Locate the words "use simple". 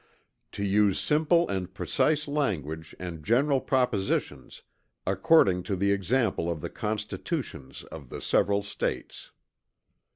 0.63-1.47